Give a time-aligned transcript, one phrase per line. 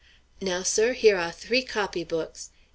[0.41, 2.49] Now, sir, here are three copy books.